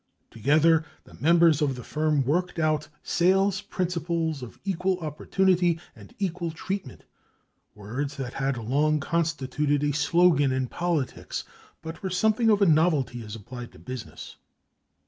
[0.31, 6.49] Together the members of the firm worked out sales principles of equal opportunity and equal
[6.49, 11.43] treatment—words that had long constituted a slogan in politics
[11.83, 14.37] but were something of a novelty as applied to business.